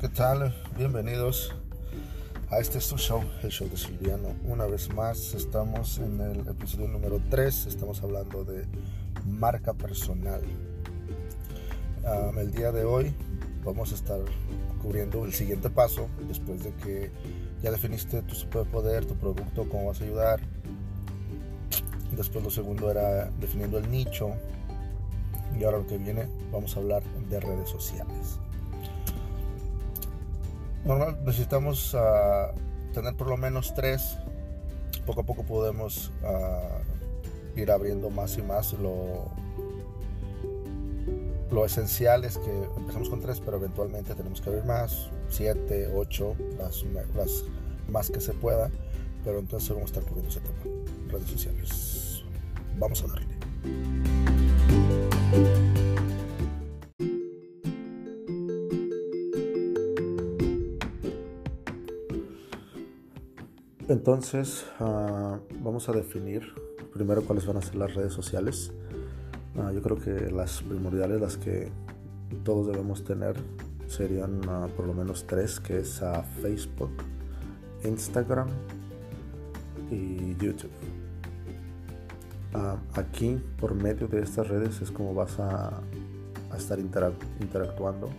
[0.00, 0.54] ¿qué tal?
[0.76, 1.52] Bienvenidos
[2.50, 4.28] a este es tu show, el show de Silviano.
[4.44, 8.64] Una vez más, estamos en el episodio número 3, estamos hablando de
[9.26, 10.40] marca personal.
[12.36, 13.12] el día de hoy
[13.64, 14.20] vamos a estar
[14.80, 17.10] cubriendo el siguiente paso, después de que
[17.60, 20.40] ya definiste tu superpoder, tu producto, cómo vas a ayudar.
[22.12, 24.30] Después lo segundo era definiendo el nicho.
[25.58, 28.38] Y ahora lo que viene, vamos a hablar de redes sociales
[30.84, 32.52] normal necesitamos ah,
[32.92, 34.18] tener por lo menos tres.
[35.06, 36.80] Poco a poco podemos ah,
[37.56, 38.72] ir abriendo más y más.
[38.74, 39.30] Lo,
[41.50, 46.36] lo esencial es que empezamos con tres, pero eventualmente tenemos que abrir más, siete, ocho,
[46.58, 47.44] las, las
[47.88, 48.70] más que se pueda.
[49.24, 50.58] Pero entonces vamos a estar cubriendo ese tema.
[51.08, 52.22] Redes sociales.
[52.78, 54.37] Vamos a darle.
[63.88, 66.42] Entonces, ah, vamos a definir
[66.92, 68.70] primero cuáles van a ser las redes sociales.
[69.56, 71.70] Ah, yo creo que las primordiales, las que
[72.44, 73.36] todos debemos tener,
[73.86, 76.02] serían ah, por lo menos tres, que es
[76.42, 76.90] Facebook,
[77.82, 78.48] Instagram
[79.90, 80.70] y YouTube.
[82.92, 85.80] aquí, por medio de estas redes, es como vas a,
[86.54, 88.10] estar interactuando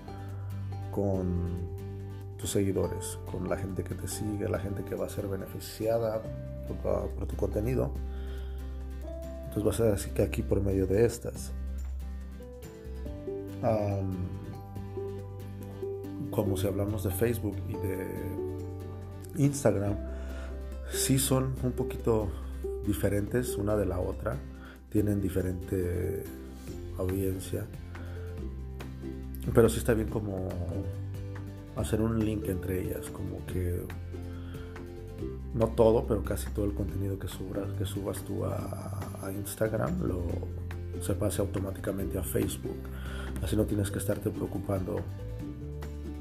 [0.92, 1.78] con
[2.40, 6.22] tus seguidores, con la gente que te sigue, la gente que va a ser beneficiada
[6.84, 7.92] por, tu contenido.
[9.48, 11.52] Entonces va a así que aquí por medio de estas.
[16.31, 18.08] como si hablamos de Facebook y de
[19.38, 19.96] Instagram,
[20.92, 22.30] sí son un poquito
[22.86, 24.38] diferentes una de la otra,
[24.90, 26.24] tienen diferente
[26.98, 27.66] audiencia,
[29.53, 30.48] pero sí está bien como
[31.80, 33.84] hacer un link entre ellas, como que
[35.53, 40.23] no todo, pero casi todo el contenido que subas, que subas tú a, Instagram lo
[41.01, 42.78] se pase automáticamente a Facebook.
[43.44, 45.01] Así no tienes que estarte preocupando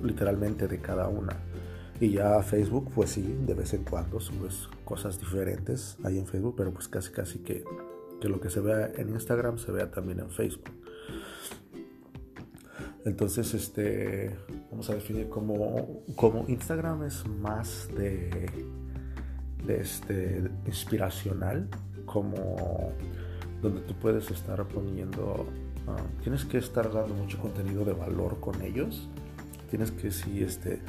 [0.02, 1.36] literalmente de cada una.
[2.00, 6.26] Y ya a Facebook, pues sí, de vez en cuando subes cosas diferentes ahí en
[6.26, 7.64] Facebook, pero pues casi casi que,
[8.20, 10.70] que lo que se vea en Instagram se vea también en Facebook.
[13.04, 14.36] Entonces, este,
[14.70, 18.50] vamos a definir como, como Instagram es más de,
[19.66, 21.68] de este, inspiracional,
[22.04, 22.92] como
[23.62, 25.46] donde tú puedes estar poniendo,
[25.86, 29.08] ah, tienes que estar dando mucho contenido de valor con ellos,
[29.70, 30.80] tienes que sí, este,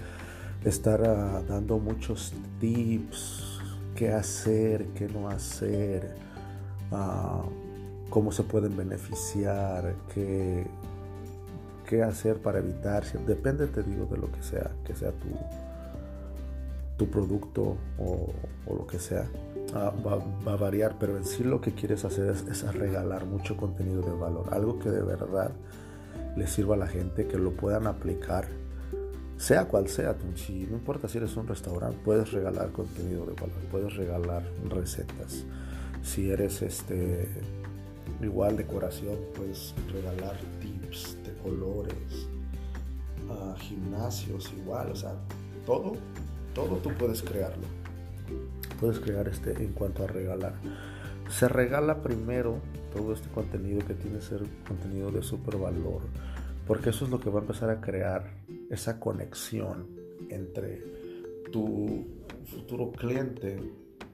[0.63, 3.59] estar ah, dando muchos tips,
[3.95, 6.15] qué hacer, qué no hacer,
[6.91, 7.43] ah,
[8.09, 10.65] cómo se pueden beneficiar, qué
[11.89, 15.29] qué hacer para evitar, depende, te digo, de lo que sea, que sea tu,
[16.97, 18.31] tu producto o,
[18.67, 19.27] lo que sea.
[19.73, 24.11] Va, a variar, pero en sí lo que quieres hacer es, regalar mucho contenido de
[24.11, 25.51] valor, algo que de verdad
[26.35, 28.45] le sirva a la gente, que lo puedan aplicar,
[29.37, 33.57] sea cual sea, si no importa si eres un restaurante, puedes regalar contenido de valor,
[33.71, 35.43] puedes regalar recetas.
[36.03, 37.27] Si eres este
[38.21, 40.78] igual decoración, puedes regalar tips
[41.23, 42.27] de colores,
[43.59, 45.13] gimnasios igual, o sea,
[45.65, 45.93] todo,
[46.53, 47.67] todo tú puedes crearlo.
[48.79, 50.55] Puedes crear este en cuanto a regalar.
[51.29, 52.59] Se regala primero
[52.93, 56.01] todo este contenido que tiene que ser contenido de super valor,
[56.65, 58.31] porque eso es lo que va a empezar a crear
[58.69, 59.87] esa conexión
[60.29, 60.83] entre
[61.51, 62.07] tu
[62.45, 63.59] futuro cliente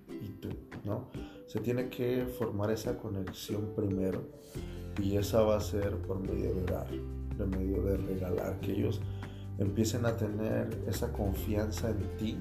[0.09, 0.49] y tú,
[0.83, 1.09] ¿no?
[1.47, 4.23] Se tiene que formar esa conexión primero
[5.01, 6.87] y esa va a ser por medio de dar,
[7.37, 9.01] por medio de regalar, que ellos
[9.57, 12.37] empiecen a tener esa confianza en ti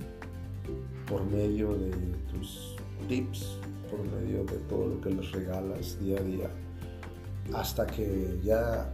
[1.06, 1.90] por medio de
[2.32, 2.76] tus
[3.08, 3.58] tips,
[3.90, 6.50] por medio de todo lo que les regalas día a día,
[7.52, 8.90] hasta que ya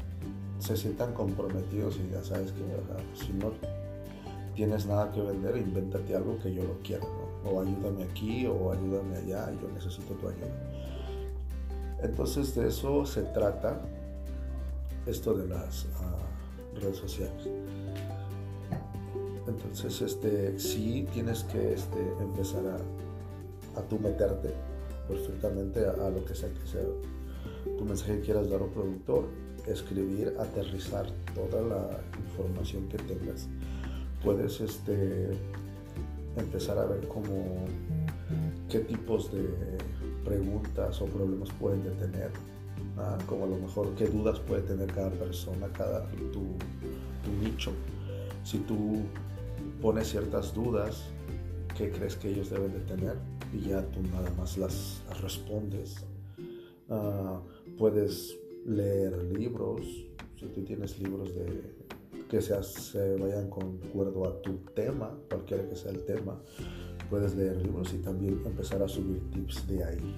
[0.58, 2.62] se sientan comprometidos y ya sabes que
[3.14, 3.52] si no
[4.54, 7.06] tienes nada que vender, invéntate algo que yo lo quiero,
[7.44, 10.69] o ayúdame aquí o ayúdame allá, yo necesito tu ayuda.
[12.02, 13.80] Entonces de eso se trata
[15.06, 16.16] esto de las ah,
[16.80, 17.48] redes sociales.
[19.46, 24.54] Entonces, este, sí tienes que este, empezar a, a tú meterte
[25.08, 26.82] perfectamente a, lo que sea que sea
[27.78, 29.24] tu mensaje quieras dar a productor,
[29.66, 33.48] escribir, aterrizar toda la información que tengas.
[34.24, 35.30] Puedes este,
[36.36, 37.66] empezar a ver cómo
[38.68, 39.48] qué tipos de
[40.24, 42.30] preguntas o problemas pueden tener,
[43.26, 46.42] como a lo mejor qué dudas puede tener cada persona, cada tu,
[47.42, 47.72] nicho.
[48.44, 49.02] Si tú
[49.80, 51.04] pones ciertas dudas
[51.76, 53.16] que crees que ellos deben de tener
[53.52, 56.04] y ya tú nada más las, respondes.
[56.88, 57.40] Ah,
[57.78, 58.36] puedes
[58.66, 59.82] leer libros,
[60.36, 61.80] si tú tienes libros de
[62.28, 66.40] que se vayan con acuerdo a tu tema, cualquiera que sea el tema,
[67.10, 70.16] puedes leer libros y también empezar a subir tips de ahí.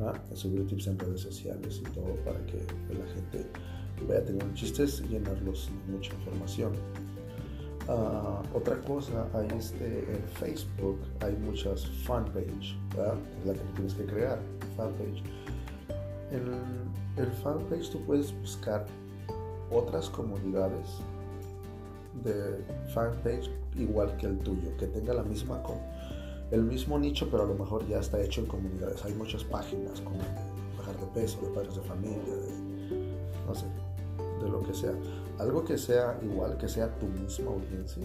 [0.00, 0.14] ¿ah?
[0.32, 2.58] A subir tips en redes sociales y todo para que
[2.94, 3.50] la gente
[4.06, 6.72] vaya a tener chistes y llenarlos de mucha información.
[7.88, 14.04] Ah, otra cosa, hay este, en Facebook hay muchas fanpage, es la que tienes que
[14.04, 14.38] crear,
[14.76, 15.22] fanpage.
[16.30, 18.86] En el fanpage tú puedes buscar
[19.70, 21.00] otras comunidades
[22.22, 25.62] de fanpage igual que el tuyo, que tenga la misma
[26.50, 29.04] el mismo nicho, pero a lo mejor ya está hecho en comunidades.
[29.04, 30.20] Hay muchas páginas como
[30.78, 32.68] bajar de peso, de padres de familia, de
[33.46, 33.66] no sé,
[34.42, 34.94] de lo que sea.
[35.38, 38.02] Algo que sea igual, que sea tu misma audiencia.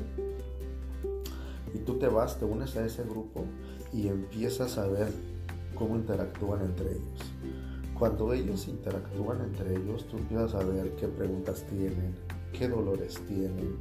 [1.74, 3.46] Y tú te vas, te unes a ese grupo
[3.92, 5.08] y empiezas a ver
[5.76, 7.34] cómo interactúan entre ellos.
[7.98, 12.14] Cuando ellos interactúan entre ellos, tú empiezas a ver qué preguntas tienen,
[12.52, 13.78] qué dolores tienen,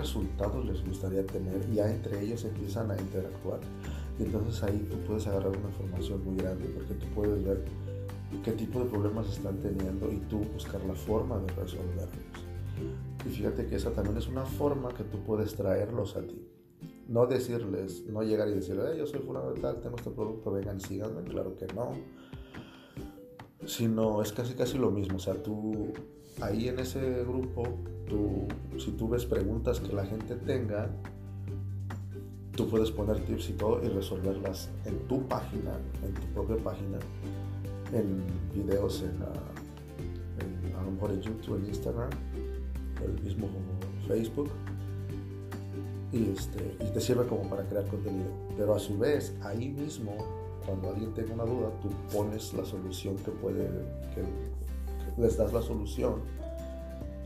[0.00, 1.66] resultados les gustaría tener.
[1.70, 3.60] Y ya entre ellos empiezan a interactuar.
[4.18, 7.64] Y entonces ahí tú puedes agarrar una información muy grande porque tú puedes ver
[8.44, 12.38] qué tipo de problemas están teniendo y tú buscar la forma de resolverlos.
[13.26, 16.46] Y fíjate que esa también es una forma que tú puedes traerlos a ti.
[17.08, 20.80] No decirles, no llegar y decirles, yo soy fulano de tal, tengo este producto, vengan
[20.80, 21.22] síganme.
[21.24, 21.92] Claro que no.
[23.66, 25.16] Sino es casi casi lo mismo.
[25.16, 25.92] O sea, tú
[26.40, 27.64] ahí en ese grupo,
[28.08, 28.46] tú,
[28.78, 30.90] si tú ves preguntas que la gente tenga,
[32.56, 36.98] tú puedes poner tips y todo y resolverlas en tu página, en tu propia página
[37.92, 38.22] en
[38.54, 39.22] videos en,
[40.76, 42.10] a lo mejor en YouTube, en Instagram,
[43.04, 43.48] el mismo
[44.06, 44.50] Facebook.
[46.12, 48.30] Y, este, y te sirve como para crear contenido.
[48.56, 50.16] Pero a su vez, ahí mismo,
[50.66, 53.68] cuando alguien tenga una duda, tú pones la solución que puede,
[54.14, 54.22] que,
[55.16, 56.22] les das la solución.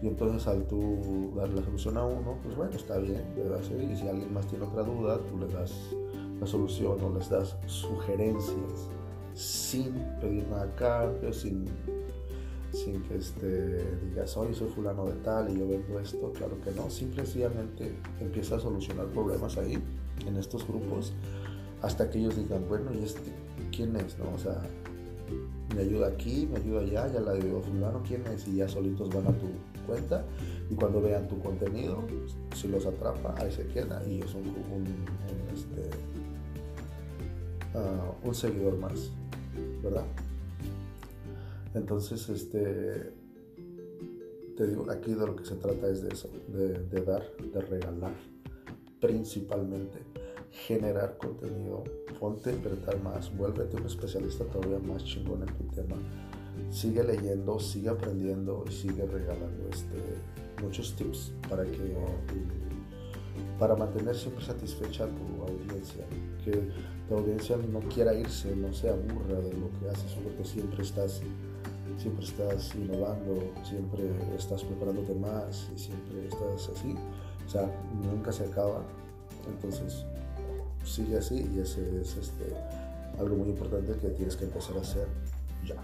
[0.02, 3.60] Y entonces al tú dar la solución a uno, pues bueno, está bien, ¿verdad?
[3.62, 5.72] Y si alguien más tiene otra duda, tú le das
[6.40, 8.88] la solución o les das sugerencias
[9.34, 11.64] sin pedir nada a cambio, sin,
[12.72, 16.32] sin que este, digas, oye, soy fulano de tal y yo vendo esto.
[16.32, 19.82] Claro que no, simplemente empieza a solucionar problemas ahí,
[20.26, 21.12] en estos grupos,
[21.82, 23.32] hasta que ellos digan, bueno, ¿y este
[23.74, 24.18] quién es?
[24.18, 24.32] No?
[24.34, 24.62] O sea,
[25.74, 28.46] me ayuda aquí, me ayuda allá, ya la digo, fulano, ¿quién es?
[28.48, 29.46] Y ya solitos van a tu
[29.86, 30.24] cuenta
[30.70, 32.04] y cuando vean tu contenido,
[32.54, 34.44] si los atrapa, ahí se queda y es un,
[35.52, 35.90] este,
[37.74, 39.10] ah, un seguidor más.
[39.82, 40.04] ¿verdad?
[41.74, 43.12] Entonces, este,
[44.56, 48.14] te digo, aquí de lo que se trata es de eso, de, dar, de regalar,
[49.00, 49.98] principalmente,
[50.66, 51.84] generar contenido,
[52.18, 55.96] ponte a inventar más, vuélvete un especialista todavía más chingón en tu tema,
[56.70, 61.96] sigue leyendo, sigue aprendiendo y sigue regalando este, muchos tips para que
[63.58, 66.04] para mantener siempre satisfecha a tu audiencia,
[66.44, 66.70] que
[67.08, 71.20] tu audiencia no quiera irse, no se aburra de lo que haces, porque siempre estás,
[71.98, 74.04] siempre estás innovando, siempre
[74.36, 76.94] estás preparándote más y siempre estás así,
[77.46, 77.70] o sea,
[78.02, 78.82] nunca se acaba,
[79.48, 80.04] entonces
[80.84, 82.44] sigue así y ese es este,
[83.18, 85.06] algo muy importante que tienes que empezar a hacer
[85.64, 85.76] ya.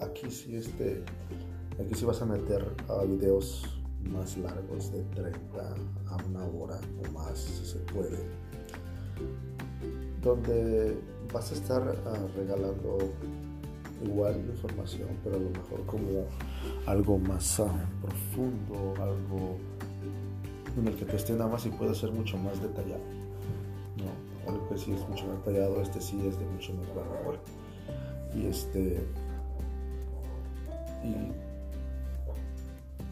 [0.00, 1.02] aquí sí, este,
[1.80, 3.64] aquí sí vas a meter uh, videos
[4.10, 5.74] más largos de 30
[6.08, 8.18] a una hora o más si se puede
[10.22, 10.96] donde
[11.34, 12.98] vas a estar uh, regalando
[14.04, 16.26] igual información pero a lo mejor como
[16.86, 17.68] algo más uh,
[18.00, 19.56] profundo algo
[20.78, 23.02] en el que te esté nada más y puede ser mucho más detallado
[23.96, 24.50] ¿no?
[24.50, 27.40] algo que sí es mucho más detallado este sí es de mucho más valor
[28.32, 29.04] y este
[31.02, 31.32] y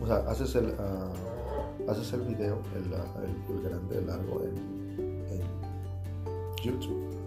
[0.00, 4.56] o sea haces el uh, haces el video el, el, el grande el largo en,
[5.28, 5.62] en,
[6.62, 7.21] YouTube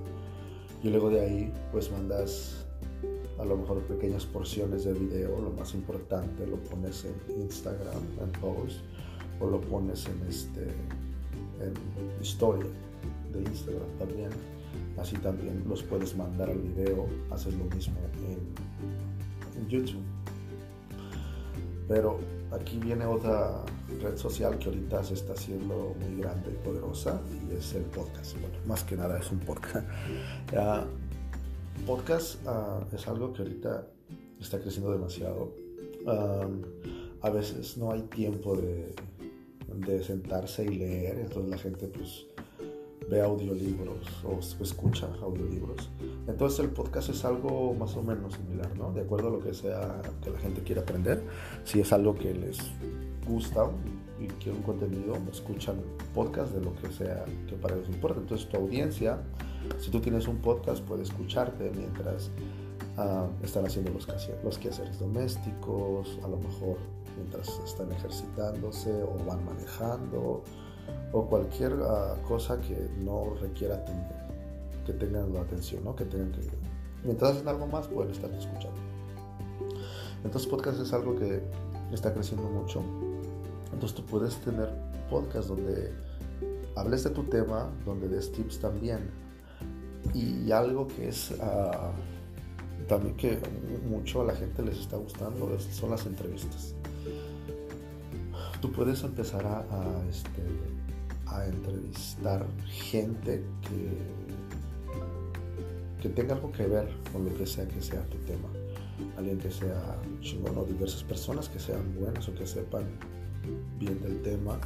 [0.86, 2.66] y luego de ahí pues mandas
[3.40, 8.32] a lo mejor pequeñas porciones de video lo más importante lo pones en Instagram en
[8.40, 8.78] post
[9.40, 10.68] o lo pones en este
[11.60, 11.74] en
[12.22, 12.70] historia
[13.34, 14.30] de Instagram también
[14.98, 17.96] Así también los puedes mandar al video, haces lo mismo
[19.58, 20.04] en, YouTube.
[21.88, 22.20] Pero
[22.52, 23.64] aquí viene otra
[24.02, 28.40] red social que ahorita se está haciendo muy grande y poderosa y es el podcast.
[28.40, 29.88] Bueno, más que nada es un podcast.
[31.86, 33.88] podcast uh, es algo que ahorita
[34.40, 35.54] está creciendo demasiado.
[36.06, 36.62] Um,
[37.22, 38.94] a veces no hay tiempo de,
[39.68, 42.28] de, sentarse y leer, entonces la gente pues
[43.10, 45.90] ve audiolibros o escucha audiolibros.
[46.28, 48.92] Entonces el podcast es algo más o menos similar, ¿no?
[48.92, 51.24] De acuerdo a lo que sea que la gente quiera aprender.
[51.64, 52.58] Si es algo que les
[53.28, 53.70] gusta
[54.20, 55.76] y quiere un contenido, escuchan
[56.14, 58.20] podcast de lo que sea que para ellos importa.
[58.20, 59.22] Entonces tu audiencia,
[59.78, 62.32] si tú tienes un podcast, puede escucharte mientras
[62.98, 64.08] uh, están haciendo los,
[64.44, 66.78] los quehaceres domésticos, a lo mejor
[67.18, 70.44] mientras están ejercitándose o van manejando
[71.16, 73.82] o cualquier uh, cosa que no requiera
[74.86, 75.96] que tengan la atención, ¿no?
[75.96, 76.42] que tengan que
[77.06, 78.78] mientras hacen algo más pueden estar escuchando.
[80.26, 81.42] Entonces podcast es algo que
[81.94, 82.84] está creciendo mucho.
[83.72, 84.70] Entonces tú puedes tener
[85.10, 85.94] podcast donde
[86.76, 89.10] hables de tu tema, donde des tips también.
[90.14, 93.40] Y algo que es uh, también que
[93.88, 96.76] mucho a la gente les está gustando son las entrevistas.
[98.60, 99.64] Tú puedes empezar a,
[100.10, 100.75] este,
[101.40, 103.98] a entrevistar gente que,
[106.02, 108.50] que tenga algo que ver con lo que sea que sea tu tema.
[109.18, 112.84] Alguien que sea chingón o diversas personas que sean buenas o que sepan
[113.78, 114.60] bien del tema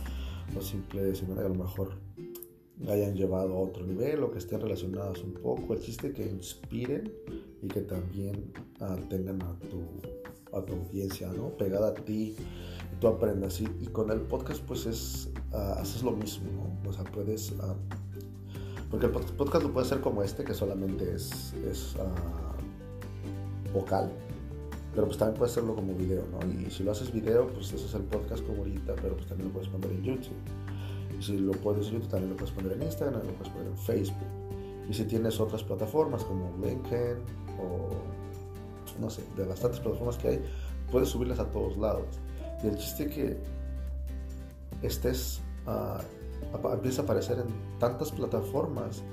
[0.58, 1.94] o simplemente a lo mejor
[2.88, 5.74] hayan llevado a otro nivel o que estén relacionadas un poco.
[5.74, 7.12] El chiste que inspiren
[7.62, 9.82] y que también uh, tengan a tu,
[10.56, 11.50] a tu audiencia, ¿no?
[11.58, 12.36] Pegada a ti
[13.00, 13.62] tú aprendas.
[13.62, 16.50] Y, con el podcast pues es, uh, haces lo mismo,
[16.84, 16.90] ¿no?
[16.90, 17.52] O sea, puedes...
[17.52, 17.76] Uh,
[18.90, 21.96] porque el podcast lo puede ser como este, que solamente es, es
[23.72, 24.12] vocal.
[24.96, 26.40] Pero pues también puedes hacerlo como video, ¿no?
[26.52, 29.50] Y si lo haces video, pues ese es el podcast como ahorita, pero pues también
[29.50, 30.34] lo puedes poner en YouTube.
[31.20, 33.68] Y si lo puedes en YouTube, también lo puedes poner en Instagram, lo puedes poner
[33.68, 34.28] en Facebook.
[34.90, 37.18] Y si tienes otras plataformas como LinkedIn
[37.62, 37.90] o
[39.00, 40.42] no sé, de bastantes plataformas que hay,
[40.92, 42.08] puedes subirlas a todos lados.
[42.64, 43.38] Y el chiste que
[44.82, 46.02] estés, uh,
[46.74, 49.04] empieza a aparecer en tantas plataformas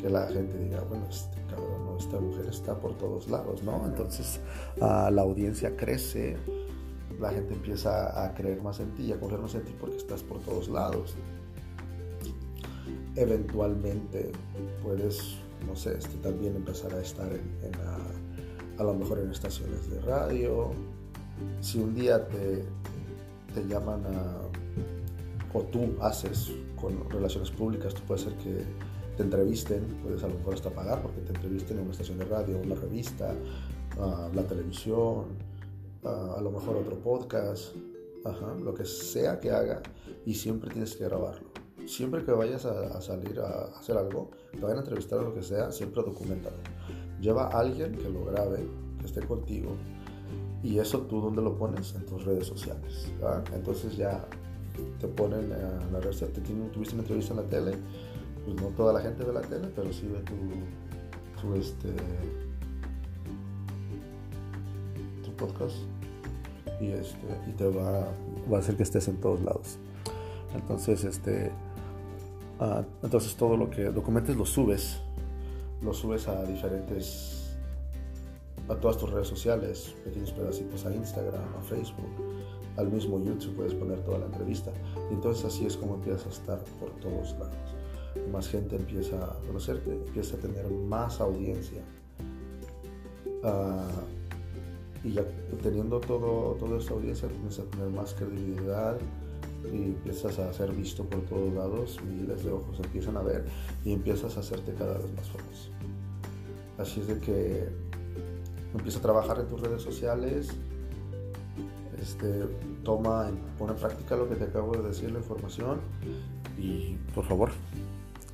[0.00, 3.84] que la gente diga, bueno, este cabrón, esta mujer está por todos lados, ¿no?
[3.86, 4.40] Entonces
[4.76, 6.36] uh, la audiencia crece,
[7.18, 9.96] la gente empieza a creer más en ti y a confiar más en ti porque
[9.96, 11.16] estás por todos lados
[13.16, 14.30] eventualmente
[14.82, 15.36] puedes,
[15.66, 17.74] no sé, este, también empezar a estar en,
[18.78, 20.70] a, lo mejor en estaciones de radio.
[21.60, 22.64] Si un día te,
[23.60, 28.64] te llaman a, o tú haces con relaciones públicas, tú puede ser que
[29.16, 32.26] te entrevisten, puedes a lo mejor hasta pagar porque te entrevisten en una estación de
[32.26, 33.34] radio, una revista,
[34.34, 35.24] la televisión,
[36.04, 37.74] a lo mejor otro podcast,
[38.62, 39.82] lo que sea que haga
[40.26, 44.78] y siempre tienes que grabarlo siempre que vayas a, salir a hacer algo, te vayan
[44.78, 46.56] a entrevistar o lo que sea, siempre documentalo.
[47.20, 48.66] Lleva a alguien que lo grabe,
[48.98, 49.76] que esté contigo.
[50.66, 53.12] Y eso tú dónde lo pones en tus redes sociales.
[53.54, 54.24] Entonces ya
[55.00, 56.30] te ponen en la red social,
[56.72, 57.72] tuviste una entrevista en la tele,
[58.44, 60.34] pues no toda la gente ve la tele, pero sí ve tu,
[61.40, 61.88] tu este
[65.24, 65.76] tu podcast
[66.80, 68.08] y este y te va,
[68.52, 69.78] va a hacer que estés en todos lados.
[70.54, 71.52] Entonces, este
[72.58, 74.96] Ah, entonces todo lo que documentes lo subes,
[75.82, 77.45] lo subes a diferentes,
[78.68, 82.10] a todas tus redes sociales, pequeños pedacitos a Instagram, a Facebook,
[82.76, 84.72] al mismo YouTube puedes poner toda la entrevista.
[85.10, 87.56] Y entonces así es como empiezas a estar por todos lados.
[88.32, 91.82] Más gente empieza a conocerte, empieza a tener más audiencia.
[93.44, 93.88] Ah,
[95.04, 95.24] y ya
[95.62, 98.98] teniendo todo, toda esta audiencia, comienzas a tener más credibilidad,
[99.72, 103.44] y empiezas a ser visto por todos lados, miles de ojos empiezan a ver
[103.84, 105.70] y empiezas a hacerte cada vez más famoso.
[106.78, 107.68] Así es de que
[108.74, 110.48] empieza a trabajar en tus redes sociales,
[112.00, 112.44] este,
[112.84, 115.80] toma, pone en práctica lo que te acabo de decir, la información
[116.58, 117.50] y por favor,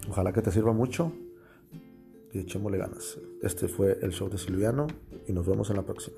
[0.08, 1.12] ojalá que te sirva mucho
[2.32, 3.18] y echémosle ganas.
[3.42, 4.86] Este fue el show de Silviano
[5.26, 6.16] y nos vemos en la próxima.